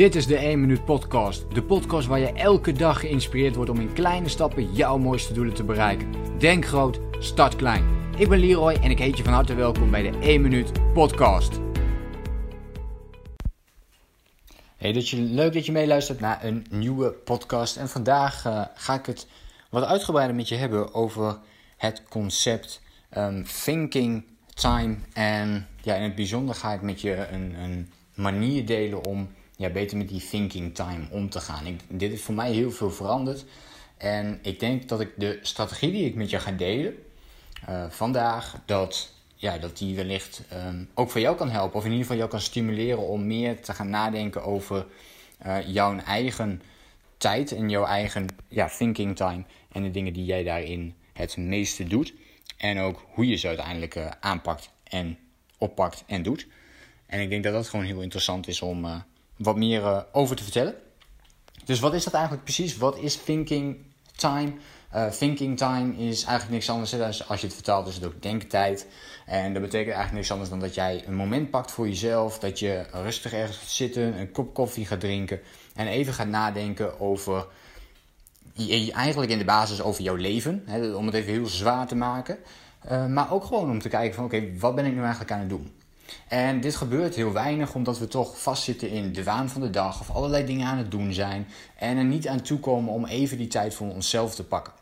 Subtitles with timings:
[0.00, 1.54] Dit is de 1 Minuut Podcast.
[1.54, 5.54] De podcast waar je elke dag geïnspireerd wordt om in kleine stappen jouw mooiste doelen
[5.54, 6.14] te bereiken.
[6.38, 7.84] Denk groot, start klein.
[8.16, 11.60] Ik ben Leroy en ik heet je van harte welkom bij de 1 Minuut Podcast.
[14.76, 17.76] Hey, leuk dat je meeluistert naar een nieuwe podcast.
[17.76, 19.26] En vandaag uh, ga ik het
[19.70, 21.38] wat uitgebreider met je hebben over
[21.76, 22.82] het concept
[23.16, 24.24] um, thinking
[24.54, 24.96] time.
[25.12, 29.28] En ja, in het bijzonder ga ik met je een, een manier delen om
[29.60, 31.66] ja, beter met die thinking time om te gaan.
[31.66, 33.44] Ik, dit is voor mij heel veel veranderd.
[33.96, 36.94] En ik denk dat ik de strategie die ik met je ga delen
[37.68, 41.76] uh, vandaag, dat, ja, dat die wellicht um, ook voor jou kan helpen.
[41.76, 44.86] Of in ieder geval jou kan stimuleren om meer te gaan nadenken over
[45.46, 46.62] uh, jouw eigen
[47.16, 49.44] tijd en jouw eigen ja, thinking time.
[49.72, 52.14] En de dingen die jij daarin het meeste doet.
[52.56, 55.18] En ook hoe je ze uiteindelijk uh, aanpakt en
[55.58, 56.46] oppakt en doet.
[57.06, 59.04] En ik denk dat dat gewoon heel interessant is om
[59.42, 60.74] wat meer uh, over te vertellen.
[61.64, 62.76] Dus wat is dat eigenlijk precies?
[62.76, 63.76] Wat is thinking
[64.16, 64.52] time?
[64.94, 66.90] Uh, thinking time is eigenlijk niks anders.
[66.90, 67.06] Hè?
[67.06, 68.86] Als je het vertaalt, is het ook denktijd.
[69.26, 72.38] En dat betekent eigenlijk niks anders dan dat jij een moment pakt voor jezelf.
[72.38, 75.40] Dat je rustig ergens gaat zitten, een kop koffie gaat drinken.
[75.74, 77.46] En even gaat nadenken over.
[78.92, 80.62] Eigenlijk in de basis over jouw leven.
[80.66, 80.94] Hè?
[80.94, 82.38] Om het even heel zwaar te maken.
[82.90, 85.38] Uh, maar ook gewoon om te kijken van oké, wat ben ik nu eigenlijk aan
[85.38, 85.79] het doen?
[86.28, 90.00] En dit gebeurt heel weinig omdat we toch vastzitten in de waan van de dag
[90.00, 91.46] of allerlei dingen aan het doen zijn
[91.78, 94.72] en er niet aan toekomen om even die tijd voor onszelf te pakken.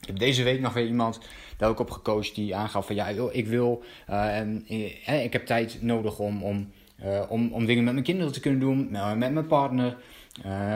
[0.00, 1.20] Ik heb deze week nog weer iemand
[1.56, 4.64] daar ook op die aangaf van ja, ik wil, uh, en,
[5.04, 6.72] eh, ik heb tijd nodig om, om,
[7.04, 9.96] uh, om, om dingen met mijn kinderen te kunnen doen, met mijn partner,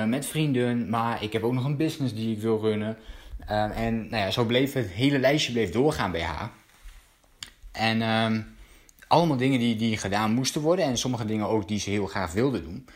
[0.07, 2.97] met vrienden, maar ik heb ook nog een business die ik wil runnen.
[3.47, 6.51] en nou ja, zo bleef het hele lijstje bleef doorgaan bij haar.
[7.73, 8.03] En
[9.09, 12.33] allemaal dingen die, die gedaan moesten worden en sommige dingen ook die ze heel graag
[12.33, 12.87] wilden doen.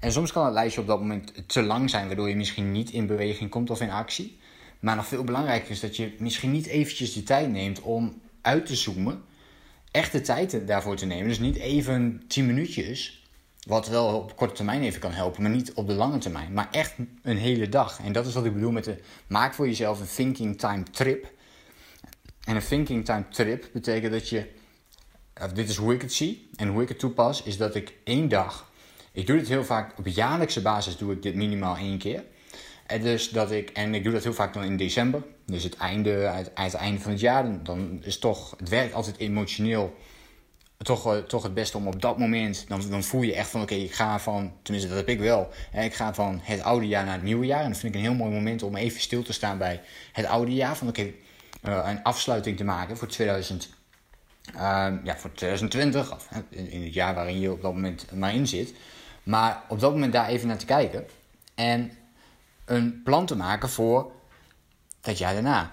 [0.00, 2.90] En soms kan het lijstje op dat moment te lang zijn, waardoor je misschien niet
[2.90, 4.38] in beweging komt of in actie.
[4.80, 8.66] Maar nog veel belangrijker is dat je misschien niet eventjes de tijd neemt om uit
[8.66, 9.22] te zoomen.
[9.90, 11.28] Echt de tijd daarvoor te nemen.
[11.28, 13.26] Dus niet even 10 minuutjes,
[13.66, 16.52] wat wel op korte termijn even kan helpen, maar niet op de lange termijn.
[16.52, 18.00] Maar echt een hele dag.
[18.04, 21.32] En dat is wat ik bedoel met de maak voor jezelf een thinking time trip.
[22.44, 24.50] En een thinking time trip betekent dat je
[25.44, 27.94] of dit is hoe ik het zie en hoe ik het toepas, is dat ik
[28.04, 28.70] één dag,
[29.12, 32.24] ik doe dit heel vaak op jaarlijkse basis, doe ik dit minimaal één keer.
[32.86, 35.76] En, dus dat ik, en ik doe dat heel vaak dan in december, dus het
[35.76, 36.10] einde,
[36.54, 39.94] het einde van het jaar, dan is toch, het werkt altijd emotioneel
[40.82, 43.74] toch, toch het beste om op dat moment, dan, dan voel je echt van oké,
[43.74, 47.04] ik ga van, tenminste dat heb ik wel, hè, ik ga van het oude jaar
[47.04, 47.62] naar het nieuwe jaar.
[47.62, 49.80] En dat vind ik een heel mooi moment om even stil te staan bij
[50.12, 50.76] het oude jaar.
[50.76, 53.68] Van oké, uh, een afsluiting te maken voor 2000.
[54.54, 58.46] Uh, ja, voor 2020, of in het jaar waarin je op dat moment maar in
[58.46, 58.74] zit.
[59.22, 61.06] Maar op dat moment daar even naar te kijken.
[61.54, 61.92] En
[62.64, 64.12] een plan te maken voor
[65.00, 65.72] dat jaar daarna.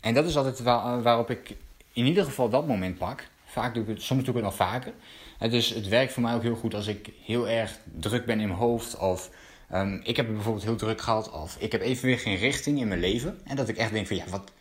[0.00, 1.56] En dat is altijd waar, waarop ik
[1.92, 3.28] in ieder geval dat moment pak.
[3.44, 4.92] Vaak doe ik het, soms doe ik het nog vaker.
[5.38, 8.46] Dus het werkt voor mij ook heel goed als ik heel erg druk ben in
[8.46, 8.96] mijn hoofd.
[8.96, 9.30] Of
[9.72, 11.30] um, ik heb bijvoorbeeld heel druk gehad.
[11.30, 13.40] Of ik heb even weer geen richting in mijn leven.
[13.44, 14.52] En dat ik echt denk van ja, wat,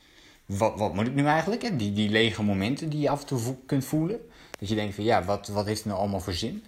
[0.49, 1.79] wat, wat moet ik nu eigenlijk?
[1.79, 4.19] Die, die lege momenten die je af en toe kunt voelen.
[4.59, 6.63] Dat je denkt van ja, wat, wat heeft het nou allemaal voor zin?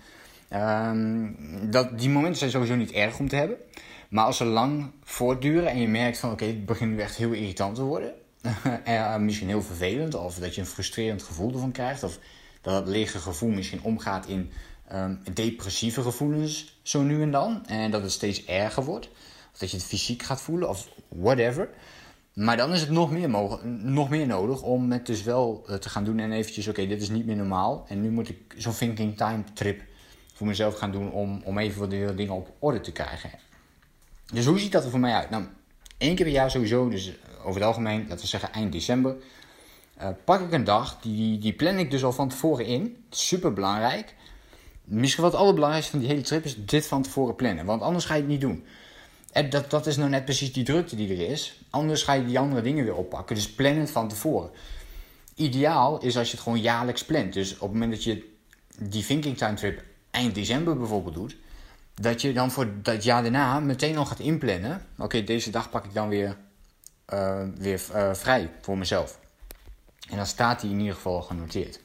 [0.54, 1.36] Um,
[1.70, 3.58] dat, die momenten zijn sowieso niet erg om te hebben.
[4.10, 7.16] Maar als ze lang voortduren en je merkt van oké, okay, het begint nu echt
[7.16, 8.14] heel irritant te worden.
[8.84, 10.16] en misschien heel vervelend.
[10.16, 12.04] Of dat je een frustrerend gevoel ervan krijgt.
[12.04, 12.20] Of
[12.62, 14.52] dat het lege gevoel misschien omgaat in
[14.94, 17.66] um, depressieve gevoelens zo nu en dan.
[17.66, 19.10] En dat het steeds erger wordt.
[19.54, 21.70] Of dat je het fysiek gaat voelen of whatever.
[22.34, 23.30] Maar dan is het nog meer,
[23.84, 27.02] nog meer nodig om het dus wel eh, te gaan doen en eventjes, oké, dit
[27.02, 27.86] is niet meer normaal.
[27.88, 29.82] En nu moet ik zo'n thinking time trip
[30.34, 33.32] voor mezelf gaan doen om, om even wat dingen op orde te krijgen.
[34.34, 35.30] Dus hoe ziet dat er voor mij uit?
[35.30, 35.44] Nou,
[35.98, 37.12] één keer per jaar sowieso, dus
[37.44, 39.16] over het algemeen, laten we zeggen eind december,
[40.02, 43.04] uh, pak ik een dag, die, die plan ik dus al van tevoren in.
[43.10, 44.16] Super belangrijk.
[44.84, 48.06] Misschien wat het allerbelangrijkste van die hele trip is dit van tevoren plannen, want anders
[48.06, 48.66] ga je het niet doen.
[49.32, 51.62] En dat, dat is nou net precies die drukte die er is.
[51.70, 53.36] Anders ga je die andere dingen weer oppakken.
[53.36, 54.50] Dus plan het van tevoren.
[55.36, 57.34] Ideaal is als je het gewoon jaarlijks plant.
[57.34, 58.30] Dus op het moment dat je
[58.78, 61.38] die thinking time trip eind december bijvoorbeeld doet,
[61.94, 64.86] dat je dan voor dat jaar daarna meteen al gaat inplannen.
[64.98, 66.38] Oké, deze dag pak ik dan weer,
[67.14, 69.20] uh, weer uh, vrij voor mezelf.
[70.10, 71.80] En dan staat die in ieder geval genoteerd.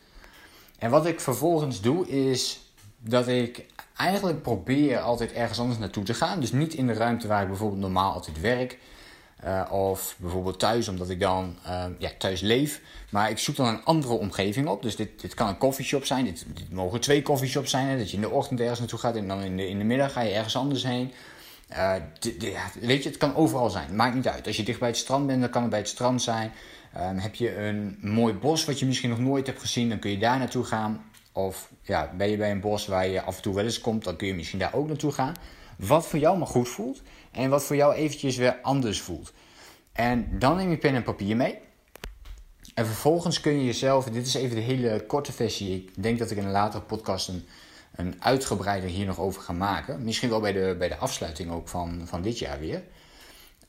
[0.79, 2.61] En wat ik vervolgens doe is
[3.09, 3.65] dat ik
[3.97, 6.41] eigenlijk probeer altijd ergens anders naartoe te gaan.
[6.41, 8.79] Dus niet in de ruimte waar ik bijvoorbeeld normaal altijd werk.
[9.45, 12.81] Uh, of bijvoorbeeld thuis, omdat ik dan uh, ja, thuis leef.
[13.11, 14.83] Maar ik zoek dan een andere omgeving op.
[14.83, 16.25] Dus dit, dit kan een koffieshop zijn.
[16.25, 17.99] Dit, mogen twee koffieshops zijn.
[17.99, 20.13] Dat je in de ochtend ergens naartoe gaat en dan in de, in de middag
[20.13, 21.13] ga je ergens anders heen.
[21.69, 22.09] Ja,
[22.81, 23.97] weet je, het kan overal zijn.
[23.97, 24.47] Maakt niet uit.
[24.47, 26.53] Als je dicht bij het strand bent, dan kan het bij het strand zijn.
[26.97, 30.11] Um, heb je een mooi bos wat je misschien nog nooit hebt gezien, dan kun
[30.11, 31.05] je daar naartoe gaan.
[31.37, 34.05] Of ja, ben je bij een bos waar je af en toe wel eens komt,
[34.05, 35.35] dan kun je misschien daar ook naartoe gaan.
[35.79, 39.33] Wat voor jou maar goed voelt en wat voor jou eventjes weer anders voelt.
[39.93, 41.59] En dan neem je pen en papier mee.
[42.75, 45.75] En vervolgens kun je jezelf, dit is even de hele korte versie.
[45.75, 47.47] Ik denk dat ik in een latere podcast een,
[47.95, 50.05] een uitgebreider hier nog over ga maken.
[50.05, 52.83] Misschien wel bij de, bij de afsluiting ook van, van dit jaar weer.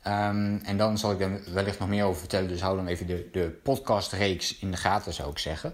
[0.08, 2.48] Um, en dan zal ik er wellicht nog meer over vertellen.
[2.48, 5.74] Dus hou dan even de, de podcastreeks in de gaten, zou ik zeggen.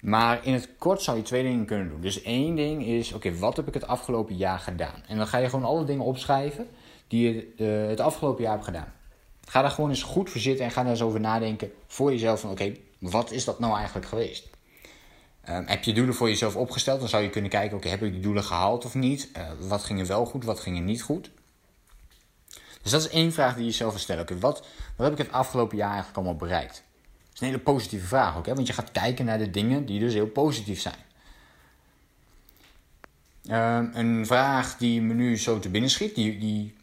[0.00, 2.00] Maar in het kort zou je twee dingen kunnen doen.
[2.00, 5.02] Dus één ding is, oké, wat heb ik het afgelopen jaar gedaan?
[5.06, 6.68] En dan ga je gewoon alle dingen opschrijven
[7.08, 8.92] die je uh, het afgelopen jaar hebt gedaan.
[9.44, 12.40] Ga daar gewoon eens goed voor zitten en ga daar eens over nadenken voor jezelf
[12.40, 14.48] van, oké, wat is dat nou eigenlijk geweest?
[15.48, 17.00] Um, heb je doelen voor jezelf opgesteld?
[17.00, 19.30] Dan zou je kunnen kijken, oké, heb ik die doelen gehaald of niet?
[19.36, 21.30] Uh, wat ging er wel goed, wat ging er niet goed?
[22.82, 24.40] Dus dat is één vraag die je jezelf wil stellen.
[24.40, 24.66] Wat,
[24.96, 26.82] wat heb ik het afgelopen jaar eigenlijk allemaal bereikt?
[27.40, 28.54] Een hele positieve vraag ook, hè?
[28.54, 31.08] want je gaat kijken naar de dingen die dus heel positief zijn.
[33.48, 36.74] Um, een vraag die me nu zo te binnen schiet, die, die,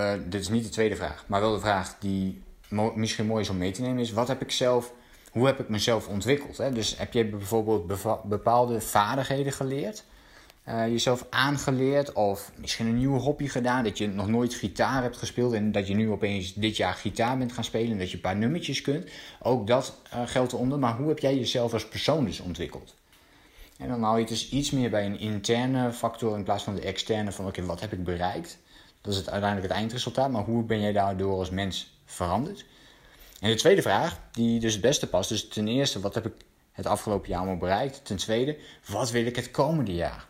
[0.00, 2.42] uh, dit is niet de tweede vraag, maar wel de vraag die
[2.94, 4.92] misschien mooi is om mee te nemen, is wat heb ik zelf,
[5.30, 6.56] hoe heb ik mezelf ontwikkeld?
[6.56, 6.72] Hè?
[6.72, 7.86] Dus heb je bijvoorbeeld
[8.24, 10.04] bepaalde vaardigheden geleerd?
[10.68, 13.84] Uh, jezelf aangeleerd of misschien een nieuwe hobby gedaan.
[13.84, 17.38] Dat je nog nooit gitaar hebt gespeeld en dat je nu opeens dit jaar gitaar
[17.38, 19.10] bent gaan spelen en dat je een paar nummertjes kunt.
[19.42, 20.78] Ook dat uh, geldt eronder.
[20.78, 22.94] Maar hoe heb jij jezelf als persoon dus ontwikkeld?
[23.78, 26.74] En dan hou je het dus iets meer bij een interne factor in plaats van
[26.74, 28.58] de externe van oké, wat heb ik bereikt?
[29.00, 32.64] Dat is het, uiteindelijk het eindresultaat, maar hoe ben jij daardoor als mens veranderd?
[33.40, 36.32] En de tweede vraag, die dus het beste past, dus ten eerste, wat heb ik
[36.72, 38.04] het afgelopen jaar allemaal bereikt?
[38.04, 38.56] Ten tweede,
[38.86, 40.28] wat wil ik het komende jaar?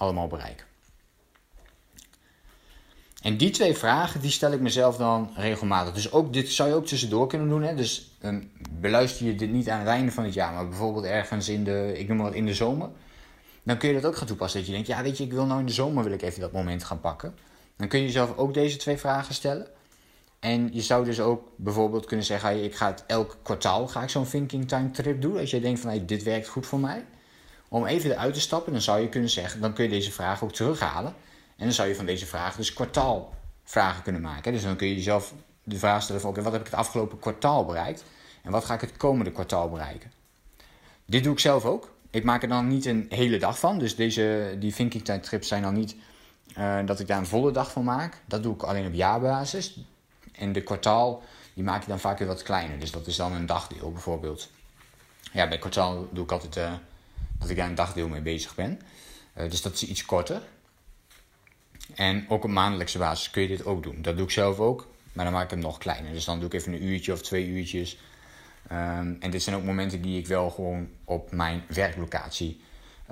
[0.00, 0.66] Allemaal bereiken?
[3.22, 5.94] En die twee vragen, die stel ik mezelf dan regelmatig.
[5.94, 7.62] Dus ook, dit zou je ook tussendoor kunnen doen.
[7.62, 7.74] Hè?
[7.74, 11.48] Dus um, beluister je dit niet aan het einde van het jaar, maar bijvoorbeeld ergens
[11.48, 12.88] in de, ik noem maar in de zomer.
[13.62, 14.58] Dan kun je dat ook gaan toepassen.
[14.58, 16.40] Dat je denkt, ja weet je, ik wil nou in de zomer wil ik even
[16.40, 17.34] dat moment gaan pakken.
[17.76, 19.66] Dan kun je jezelf ook deze twee vragen stellen.
[20.38, 24.08] En je zou dus ook bijvoorbeeld kunnen zeggen, ik ga het elk kwartaal ga ik
[24.08, 25.38] zo'n thinking time trip doen.
[25.38, 27.04] Als je denkt van, hey, dit werkt goed voor mij.
[27.72, 30.44] Om even eruit te stappen, dan zou je kunnen zeggen, dan kun je deze vraag
[30.44, 31.14] ook terughalen.
[31.56, 34.52] En dan zou je van deze vraag dus kwartaalvragen kunnen maken.
[34.52, 37.18] Dus dan kun je jezelf de vraag stellen van, oké, wat heb ik het afgelopen
[37.18, 38.04] kwartaal bereikt?
[38.42, 40.12] En wat ga ik het komende kwartaal bereiken?
[41.04, 41.90] Dit doe ik zelf ook.
[42.10, 43.78] Ik maak er dan niet een hele dag van.
[43.78, 45.96] Dus deze, die thinking time trips zijn dan niet
[46.58, 48.22] uh, dat ik daar een volle dag van maak.
[48.26, 49.78] Dat doe ik alleen op jaarbasis.
[50.32, 51.22] En de kwartaal,
[51.54, 52.78] die maak je dan vaak weer wat kleiner.
[52.78, 54.50] Dus dat is dan een dagdeel bijvoorbeeld.
[55.32, 56.56] Ja, bij kwartaal doe ik altijd...
[56.56, 56.72] Uh,
[57.40, 58.80] dat ik daar een dagdeel mee bezig ben.
[59.36, 60.42] Uh, dus dat is iets korter.
[61.94, 64.02] En ook op maandelijkse basis kun je dit ook doen.
[64.02, 66.12] Dat doe ik zelf ook, maar dan maak ik hem nog kleiner.
[66.12, 67.98] Dus dan doe ik even een uurtje of twee uurtjes.
[68.72, 72.60] Um, en dit zijn ook momenten die ik wel gewoon op mijn werklocatie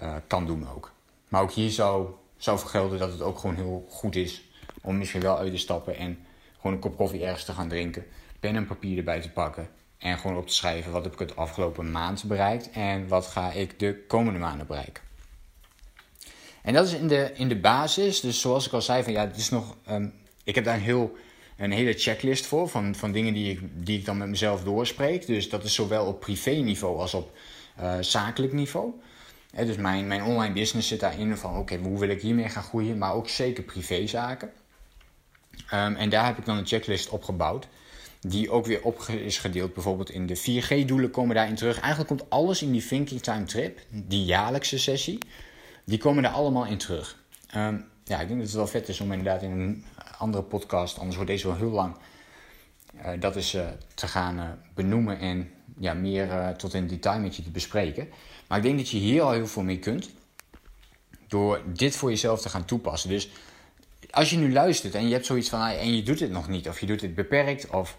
[0.02, 0.92] uh, kan doen ook.
[1.28, 4.42] Maar ook hier zou, zou vergelden dat het ook gewoon heel goed is
[4.82, 6.19] om misschien wel uit te stappen en
[6.56, 8.06] gewoon een kop koffie ergens te gaan drinken.
[8.40, 9.69] Pen en papier erbij te pakken
[9.99, 13.53] en gewoon op te schrijven wat heb ik het afgelopen maand bereikt en wat ga
[13.53, 15.03] ik de komende maanden bereiken.
[16.62, 18.21] En dat is in de, in de basis.
[18.21, 19.77] Dus zoals ik al zei, van ja, het is nog.
[19.90, 20.12] Um,
[20.45, 21.17] ik heb daar een, heel,
[21.57, 25.26] een hele checklist voor van, van dingen die ik, die ik dan met mezelf doorspreek.
[25.26, 27.37] Dus dat is zowel op privé niveau als op
[27.81, 28.93] uh, zakelijk niveau.
[29.57, 32.99] Dus mijn, mijn online business zit daarin van oké, hoe wil ik hiermee gaan groeien,
[32.99, 34.52] maar ook zeker privézaken.
[35.73, 37.69] Um, en daar heb ik dan een checklist opgebouwd
[38.20, 39.75] die ook weer op is gedeeld.
[39.75, 41.80] Bijvoorbeeld in de 4G-doelen komen daarin terug.
[41.80, 45.18] Eigenlijk komt alles in die Thinking Time Trip, die jaarlijkse sessie,
[45.84, 47.18] die komen daar allemaal in terug.
[47.56, 49.84] Um, ja, ik denk dat het wel vet is om inderdaad in een
[50.18, 51.96] andere podcast, anders wordt deze wel heel lang,
[52.96, 54.44] uh, dat is uh, te gaan uh,
[54.75, 58.08] benoemen en ja, meer tot in detail met je te bespreken.
[58.48, 60.10] Maar ik denk dat je hier al heel veel mee kunt
[61.28, 63.10] door dit voor jezelf te gaan toepassen.
[63.10, 63.30] Dus
[64.11, 66.69] als je nu luistert en je hebt zoiets van, en je doet het nog niet,
[66.69, 67.97] of je doet het beperkt, of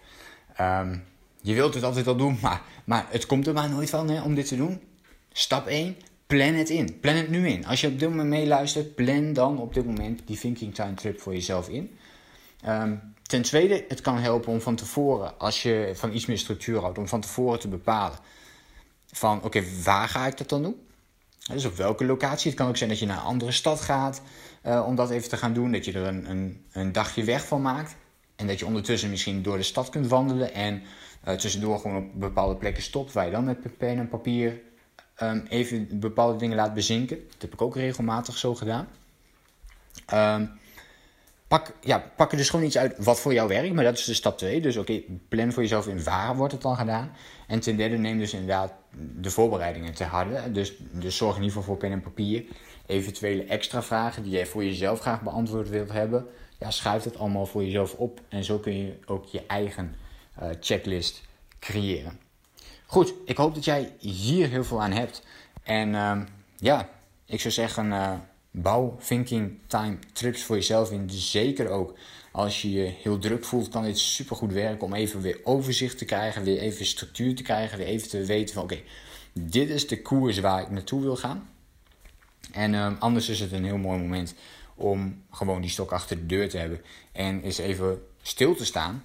[0.60, 1.04] um,
[1.40, 4.22] je wilt het altijd al doen, maar, maar het komt er maar nooit van hè,
[4.22, 4.80] om dit te doen.
[5.32, 7.00] Stap 1, plan het in.
[7.00, 7.66] Plan het nu in.
[7.66, 11.20] Als je op dit moment meeluistert, plan dan op dit moment die Thinking Time Trip
[11.20, 11.98] voor jezelf in.
[12.66, 16.80] Um, ten tweede, het kan helpen om van tevoren, als je van iets meer structuur
[16.80, 18.18] houdt, om van tevoren te bepalen
[19.12, 20.76] van oké, waar ga ik dat dan doen?
[21.52, 22.50] Dus op welke locatie?
[22.50, 24.22] Het kan ook zijn dat je naar een andere stad gaat
[24.66, 25.72] uh, om dat even te gaan doen.
[25.72, 27.96] Dat je er een, een, een dagje weg van maakt.
[28.36, 30.82] En dat je ondertussen misschien door de stad kunt wandelen en
[31.28, 34.60] uh, tussendoor gewoon op bepaalde plekken stopt waar je dan met pen en papier
[35.22, 37.18] um, even bepaalde dingen laat bezinken.
[37.30, 38.88] Dat heb ik ook regelmatig zo gedaan.
[40.14, 40.50] Um,
[41.48, 44.04] pak, ja, pak er dus gewoon iets uit wat voor jou werkt, maar dat is
[44.04, 44.60] de stap 2.
[44.60, 47.12] Dus oké, plan voor jezelf in waar wordt het dan gedaan.
[47.46, 50.52] En ten derde neem dus inderdaad de voorbereidingen te harde.
[50.52, 52.44] Dus, dus zorg in ieder geval voor pen en papier.
[52.86, 56.26] Eventuele extra vragen die jij voor jezelf graag beantwoord wilt hebben.
[56.58, 58.20] Ja, schrijf het allemaal voor jezelf op.
[58.28, 59.94] En zo kun je ook je eigen
[60.42, 61.22] uh, checklist
[61.58, 62.20] creëren.
[62.86, 65.26] Goed, ik hoop dat jij hier heel veel aan hebt.
[65.62, 66.20] En uh,
[66.56, 66.88] ja,
[67.26, 68.12] ik zou zeggen, uh,
[68.50, 71.10] bouw thinking time trips voor jezelf in.
[71.10, 71.98] Zeker ook
[72.30, 75.98] als je je heel druk voelt, kan dit super goed werken om even weer overzicht
[75.98, 78.80] te krijgen, weer even structuur te krijgen, weer even te weten van oké,
[79.32, 81.48] dit is de koers waar ik naartoe wil gaan.
[82.52, 84.34] En uh, anders is het een heel mooi moment
[84.74, 86.80] om gewoon die stok achter de deur te hebben
[87.12, 89.04] en eens even stil te staan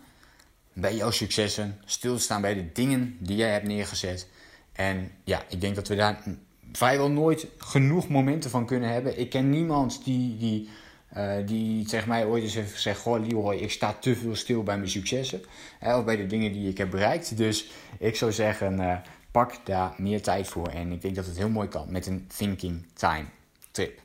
[0.73, 4.27] bij jouw successen, stil te staan bij de dingen die jij hebt neergezet.
[4.71, 6.23] En ja, ik denk dat we daar
[6.71, 9.19] vrijwel nooit genoeg momenten van kunnen hebben.
[9.19, 10.69] Ik ken niemand die, die,
[11.17, 14.63] uh, die tegen mij ooit eens heeft gezegd: Goh, Leroy, ik sta te veel stil
[14.63, 15.41] bij mijn successen.
[15.81, 17.37] Of bij de dingen die ik heb bereikt.
[17.37, 17.67] Dus
[17.99, 18.97] ik zou zeggen: uh,
[19.31, 20.67] pak daar meer tijd voor.
[20.67, 23.25] En ik denk dat het heel mooi kan met een Thinking Time
[23.71, 24.03] trip.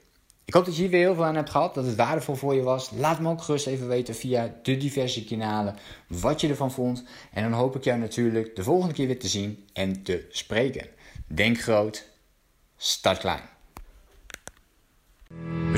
[0.51, 2.55] Ik hoop dat je hier weer heel veel aan hebt gehad, dat het waardevol voor
[2.55, 2.91] je was.
[2.91, 5.77] Laat me ook gerust even weten via de diverse kanalen
[6.07, 7.05] wat je ervan vond.
[7.33, 10.87] En dan hoop ik jou natuurlijk de volgende keer weer te zien en te spreken.
[11.27, 12.07] Denk groot,
[12.77, 13.43] start klein.